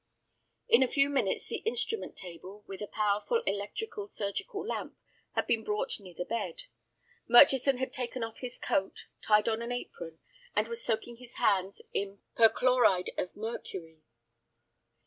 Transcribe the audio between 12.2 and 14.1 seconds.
perchloride of mercury.